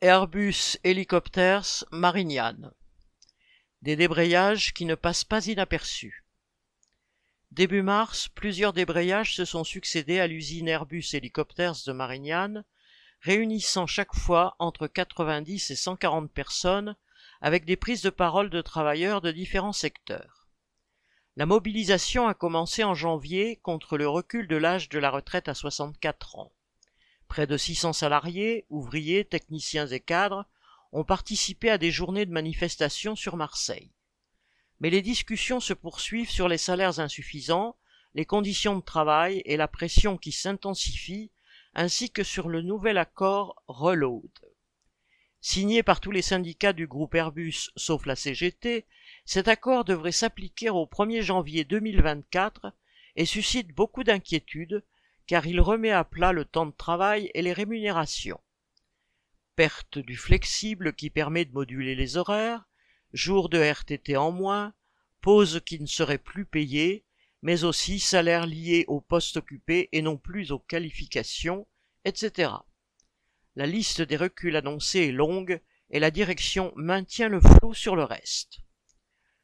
Airbus 0.00 0.78
Helicopters 0.84 1.84
Marignane. 1.90 2.70
Des 3.82 3.96
débrayages 3.96 4.72
qui 4.72 4.84
ne 4.84 4.94
passent 4.94 5.24
pas 5.24 5.44
inaperçus. 5.48 6.24
Début 7.50 7.82
mars, 7.82 8.28
plusieurs 8.28 8.72
débrayages 8.72 9.34
se 9.34 9.44
sont 9.44 9.64
succédés 9.64 10.20
à 10.20 10.28
l'usine 10.28 10.68
Airbus 10.68 11.02
Helicopters 11.14 11.82
de 11.84 11.90
Marignane, 11.90 12.64
réunissant 13.22 13.88
chaque 13.88 14.14
fois 14.14 14.54
entre 14.60 14.86
90 14.86 15.72
et 15.72 15.74
140 15.74 16.30
personnes, 16.30 16.94
avec 17.40 17.64
des 17.64 17.76
prises 17.76 18.02
de 18.02 18.10
parole 18.10 18.50
de 18.50 18.62
travailleurs 18.62 19.20
de 19.20 19.32
différents 19.32 19.72
secteurs. 19.72 20.46
La 21.34 21.44
mobilisation 21.44 22.28
a 22.28 22.34
commencé 22.34 22.84
en 22.84 22.94
janvier 22.94 23.56
contre 23.56 23.98
le 23.98 24.08
recul 24.08 24.46
de 24.46 24.56
l'âge 24.56 24.88
de 24.90 25.00
la 25.00 25.10
retraite 25.10 25.48
à 25.48 25.54
64 25.54 26.38
ans. 26.38 26.52
Près 27.28 27.46
de 27.46 27.56
600 27.56 27.92
salariés, 27.92 28.64
ouvriers, 28.70 29.24
techniciens 29.24 29.86
et 29.86 30.00
cadres 30.00 30.46
ont 30.92 31.04
participé 31.04 31.70
à 31.70 31.78
des 31.78 31.90
journées 31.90 32.26
de 32.26 32.32
manifestation 32.32 33.14
sur 33.14 33.36
Marseille. 33.36 33.92
Mais 34.80 34.90
les 34.90 35.02
discussions 35.02 35.60
se 35.60 35.74
poursuivent 35.74 36.30
sur 36.30 36.48
les 36.48 36.58
salaires 36.58 37.00
insuffisants, 37.00 37.76
les 38.14 38.24
conditions 38.24 38.76
de 38.76 38.84
travail 38.84 39.42
et 39.44 39.56
la 39.56 39.68
pression 39.68 40.16
qui 40.16 40.32
s'intensifie, 40.32 41.30
ainsi 41.74 42.10
que 42.10 42.24
sur 42.24 42.48
le 42.48 42.62
nouvel 42.62 42.96
accord 42.96 43.62
Reload. 43.68 44.30
Signé 45.40 45.82
par 45.82 46.00
tous 46.00 46.10
les 46.10 46.22
syndicats 46.22 46.72
du 46.72 46.86
groupe 46.86 47.14
Airbus 47.14 47.70
sauf 47.76 48.06
la 48.06 48.16
CGT, 48.16 48.86
cet 49.24 49.46
accord 49.46 49.84
devrait 49.84 50.12
s'appliquer 50.12 50.70
au 50.70 50.86
1er 50.86 51.22
janvier 51.22 51.64
2024 51.64 52.72
et 53.16 53.26
suscite 53.26 53.68
beaucoup 53.74 54.02
d'inquiétudes 54.02 54.82
car 55.28 55.46
il 55.46 55.60
remet 55.60 55.90
à 55.90 56.04
plat 56.04 56.32
le 56.32 56.46
temps 56.46 56.66
de 56.66 56.72
travail 56.72 57.30
et 57.34 57.42
les 57.42 57.52
rémunérations. 57.52 58.40
Perte 59.54 59.98
du 59.98 60.16
flexible 60.16 60.94
qui 60.94 61.10
permet 61.10 61.44
de 61.44 61.52
moduler 61.52 61.94
les 61.94 62.16
horaires, 62.16 62.64
jours 63.12 63.50
de 63.50 63.58
RTT 63.58 64.16
en 64.16 64.32
moins, 64.32 64.72
pauses 65.20 65.60
qui 65.66 65.78
ne 65.80 65.86
seraient 65.86 66.18
plus 66.18 66.46
payées, 66.46 67.04
mais 67.42 67.64
aussi 67.64 68.00
salaires 68.00 68.46
liés 68.46 68.86
au 68.88 69.02
poste 69.02 69.36
occupé 69.36 69.90
et 69.92 70.00
non 70.00 70.16
plus 70.16 70.50
aux 70.50 70.58
qualifications, 70.58 71.68
etc. 72.06 72.52
La 73.54 73.66
liste 73.66 74.00
des 74.00 74.16
reculs 74.16 74.56
annoncés 74.56 75.08
est 75.08 75.12
longue 75.12 75.60
et 75.90 76.00
la 76.00 76.10
direction 76.10 76.72
maintient 76.74 77.28
le 77.28 77.40
flou 77.40 77.74
sur 77.74 77.96
le 77.96 78.04
reste. 78.04 78.60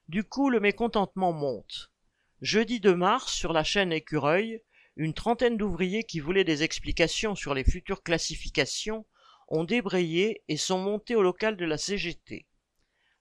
Du 0.08 0.24
coup, 0.24 0.48
le 0.48 0.60
mécontentement 0.60 1.32
monte. 1.32 1.92
Jeudi 2.40 2.80
2 2.80 2.96
mars, 2.96 3.32
sur 3.32 3.52
la 3.52 3.64
chaîne 3.64 3.92
Écureuil, 3.92 4.62
une 4.96 5.14
trentaine 5.14 5.56
d'ouvriers 5.56 6.04
qui 6.04 6.20
voulaient 6.20 6.44
des 6.44 6.62
explications 6.62 7.34
sur 7.34 7.54
les 7.54 7.64
futures 7.64 8.02
classifications 8.02 9.04
ont 9.48 9.64
débrayé 9.64 10.42
et 10.48 10.56
sont 10.56 10.78
montés 10.78 11.16
au 11.16 11.22
local 11.22 11.56
de 11.56 11.64
la 11.64 11.78
CGT. 11.78 12.46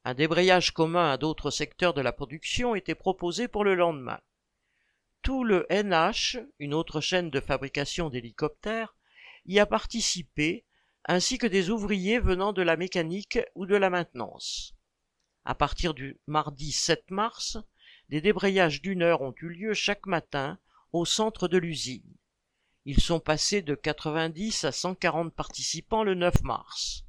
Un 0.06 0.14
débrayage 0.14 0.72
commun 0.72 1.12
à 1.12 1.18
d'autres 1.18 1.50
secteurs 1.50 1.94
de 1.94 2.02
la 2.02 2.12
production 2.12 2.76
était 2.76 2.96
proposé 2.96 3.48
pour 3.48 3.64
le 3.64 3.74
lendemain. 3.74 4.20
Tout 5.22 5.44
le 5.44 5.66
NH, 5.70 6.38
une 6.60 6.74
autre 6.74 7.02
chaîne 7.02 7.30
de 7.30 7.40
fabrication 7.40 8.10
d'hélicoptères, 8.10 8.96
y 9.46 9.60
a 9.60 9.66
participé, 9.66 10.66
ainsi 11.06 11.38
que 11.38 11.48
des 11.48 11.70
ouvriers 11.70 12.20
venant 12.20 12.54
de 12.54 12.62
la 12.62 12.78
mécanique 12.78 13.40
ou 13.56 13.66
de 13.66 13.76
la 13.76 13.90
maintenance. 13.90 14.76
À 15.46 15.56
partir 15.56 15.94
du 15.94 16.20
mardi 16.28 16.72
7 16.72 17.10
mars, 17.10 17.58
des 18.10 18.22
débrayages 18.22 18.82
d'une 18.82 19.02
heure 19.02 19.22
ont 19.22 19.34
eu 19.42 19.50
lieu 19.50 19.74
chaque 19.74 20.06
matin 20.06 20.60
au 20.94 21.06
centre 21.06 21.48
de 21.48 21.58
l'usine. 21.58 22.16
Ils 22.86 23.02
sont 23.02 23.20
passés 23.20 23.62
de 23.62 23.76
90 23.76 24.64
à 24.64 24.72
140 24.72 25.34
participants 25.34 26.04
le 26.04 26.14
9 26.14 26.44
mars. 26.44 27.04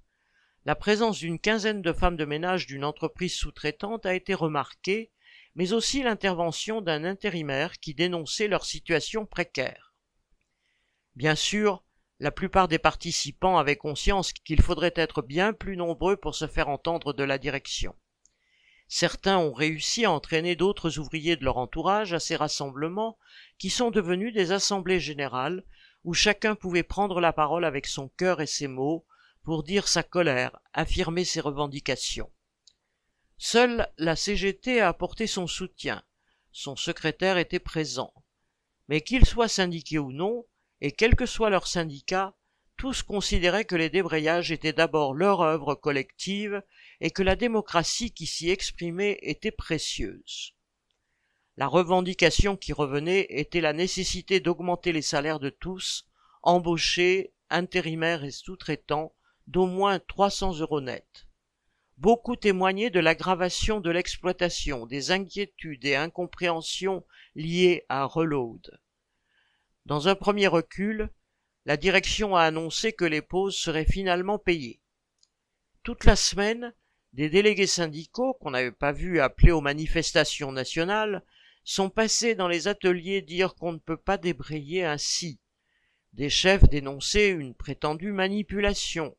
La 0.65 0.75
présence 0.75 1.19
d'une 1.19 1.39
quinzaine 1.39 1.83
de 1.83 1.93
femmes 1.93 2.17
de 2.17 2.25
ménage 2.25 2.67
d'une 2.67 2.85
entreprise 2.85 3.35
sous-traitante 3.35 4.07
a 4.07 4.15
été 4.15 4.33
remarquée, 4.33 5.13
mais 5.55 5.75
aussi 5.75 6.03
l'intervention 6.03 6.81
d'un 6.81 7.05
intérimaire 7.05 7.79
qui 7.79 7.95
dénonçait 7.95 8.49
leur 8.49 8.65
situation 8.65 9.27
précaire. 9.27 9.95
Bien 11.15 11.35
sûr, 11.35 11.85
la 12.21 12.31
plupart 12.31 12.69
des 12.69 12.79
participants 12.79 13.59
avaient 13.59 13.77
conscience 13.77 14.33
qu'il 14.33 14.63
faudrait 14.63 14.95
être 14.97 15.21
bien 15.21 15.53
plus 15.53 15.77
nombreux 15.77 16.17
pour 16.17 16.35
se 16.35 16.47
faire 16.47 16.71
entendre 16.71 17.13
de 17.13 17.23
la 17.23 17.37
direction. 17.37 17.95
Certains 18.89 19.39
ont 19.39 19.53
réussi 19.53 20.05
à 20.05 20.11
entraîner 20.11 20.57
d'autres 20.57 20.99
ouvriers 20.99 21.37
de 21.37 21.45
leur 21.45 21.57
entourage 21.57 22.13
à 22.13 22.21
ces 22.21 22.37
rassemblements 22.37 23.19
qui 23.59 23.71
sont 23.71 23.91
devenus 23.91 24.33
des 24.33 24.53
assemblées 24.53 25.01
générales 25.01 25.65
où 26.05 26.13
chacun 26.13 26.55
pouvait 26.55 26.83
prendre 26.83 27.21
la 27.21 27.33
parole 27.33 27.65
avec 27.65 27.87
son 27.87 28.09
cœur 28.09 28.41
et 28.41 28.47
ses 28.47 28.69
mots 28.69 29.07
pour 29.43 29.63
dire 29.63 29.89
sa 29.89 30.03
colère, 30.03 30.59
affirmer 30.73 31.25
ses 31.25 31.41
revendications. 31.41 32.31
Seule 33.39 33.89
la 33.99 34.17
CGT 34.17 34.81
a 34.81 34.89
apporté 34.89 35.27
son 35.27 35.47
soutien. 35.47 36.03
Son 36.53 36.77
secrétaire 36.77 37.37
était 37.37 37.59
présent. 37.59 38.13
Mais 38.89 39.01
qu'ils 39.01 39.27
soient 39.27 39.49
syndiqués 39.49 39.99
ou 39.99 40.13
non, 40.13 40.47
et 40.81 40.93
quel 40.93 41.17
que 41.17 41.27
soit 41.27 41.51
leur 41.51 41.67
syndicat, 41.67 42.35
tous 42.77 43.03
considéraient 43.03 43.65
que 43.65 43.77
les 43.77 43.91
débrayages 43.91 44.53
étaient 44.53 44.73
d'abord 44.73 45.15
leur 45.15 45.41
œuvre 45.41 45.75
collective 45.75 46.63
et 47.01 47.11
que 47.11 47.23
la 47.23 47.37
démocratie 47.37 48.13
qui 48.13 48.27
s'y 48.27 48.51
exprimait 48.51 49.19
était 49.23 49.51
précieuse. 49.51 50.55
La 51.57 51.67
revendication 51.69 52.57
qui 52.57 52.73
revenait 52.73 53.27
était 53.29 53.61
la 53.61 53.73
nécessité 53.73 54.41
d'augmenter 54.41 54.93
les 54.93 55.03
salaires 55.03 55.39
de 55.39 55.51
tous, 55.51 56.07
embauchés, 56.43 57.33
intérimaires 57.49 58.25
et 58.25 58.33
sous-traitants, 58.33 59.15
d'au 59.47 59.67
moins 59.67 59.99
300 59.99 60.59
euros 60.61 60.81
nets. 60.81 61.27
Beaucoup 61.97 62.35
témoignaient 62.35 62.91
de 62.91 62.99
l'aggravation 62.99 63.81
de 63.81 63.91
l'exploitation, 63.91 64.85
des 64.87 65.13
inquiétudes 65.13 65.85
et 65.85 65.95
incompréhensions 65.95 67.05
liées 67.37 67.85
à 67.89 68.05
Reload. 68.05 68.81
Dans 69.87 70.09
un 70.09 70.17
premier 70.17 70.49
recul, 70.49 71.09
la 71.67 71.77
direction 71.77 72.37
a 72.37 72.43
annoncé 72.43 72.93
que 72.93 73.05
les 73.05 73.23
pauses 73.23 73.57
seraient 73.57 73.87
finalement 73.87 74.39
payées. 74.39 74.81
Toute 75.83 76.05
la 76.05 76.17
semaine, 76.17 76.75
des 77.15 77.31
délégués 77.31 77.67
syndicaux 77.67 78.35
qu'on 78.35 78.51
n'avait 78.51 78.73
pas 78.73 78.93
vus 78.93 79.21
appeler 79.21 79.53
aux 79.53 79.61
manifestations 79.61 80.53
nationales 80.53 81.23
sont 81.63 81.89
passés 81.89 82.35
dans 82.35 82.49
les 82.49 82.69
ateliers 82.69 83.23
dire 83.23 83.55
qu'on 83.55 83.73
ne 83.73 83.79
peut 83.79 83.97
pas 83.97 84.19
débrayer 84.19 84.85
ainsi. 84.85 85.41
Des 86.13 86.29
chefs 86.29 86.69
dénonçaient 86.69 87.31
une 87.31 87.55
prétendue 87.55 88.13
manipulation. 88.13 89.17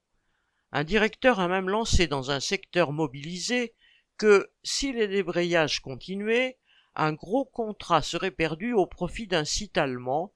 Un 0.72 0.84
directeur 0.84 1.40
a 1.40 1.48
même 1.48 1.70
lancé 1.70 2.08
dans 2.08 2.32
un 2.32 2.40
secteur 2.40 2.92
mobilisé 2.92 3.74
que, 4.18 4.52
si 4.64 4.94
les 4.94 5.08
débrayages 5.08 5.80
continuaient, 5.80 6.58
un 6.96 7.14
gros 7.14 7.46
contrat 7.46 8.02
serait 8.02 8.32
perdu 8.32 8.74
au 8.74 8.86
profit 8.86 9.26
d'un 9.26 9.46
site 9.46 9.78
allemand, 9.78 10.35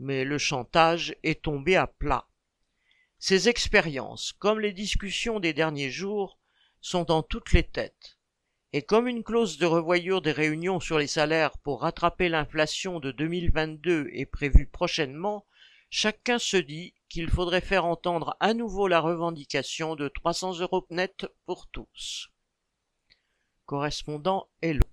mais 0.00 0.24
le 0.24 0.38
chantage 0.38 1.14
est 1.22 1.42
tombé 1.42 1.76
à 1.76 1.86
plat. 1.86 2.26
Ces 3.18 3.50
expériences, 3.50 4.32
comme 4.32 4.58
les 4.58 4.72
discussions 4.72 5.40
des 5.40 5.52
derniers 5.52 5.90
jours, 5.90 6.38
sont 6.80 7.04
dans 7.04 7.22
toutes 7.22 7.52
les 7.52 7.64
têtes. 7.64 8.18
Et 8.72 8.82
comme 8.82 9.06
une 9.06 9.22
clause 9.22 9.58
de 9.58 9.66
revoyure 9.66 10.22
des 10.22 10.32
réunions 10.32 10.80
sur 10.80 10.98
les 10.98 11.06
salaires 11.06 11.58
pour 11.58 11.82
rattraper 11.82 12.30
l'inflation 12.30 12.98
de 12.98 13.10
2022 13.10 14.08
est 14.12 14.26
prévue 14.26 14.66
prochainement, 14.66 15.44
chacun 15.90 16.38
se 16.38 16.56
dit 16.56 16.94
qu'il 17.10 17.28
faudrait 17.28 17.60
faire 17.60 17.84
entendre 17.84 18.36
à 18.40 18.54
nouveau 18.54 18.88
la 18.88 19.00
revendication 19.00 19.96
de 19.96 20.08
300 20.08 20.60
euros 20.60 20.86
net 20.88 21.26
pour 21.44 21.66
tous. 21.66 22.30
Correspondant 23.66 24.48
Hello. 24.62 24.89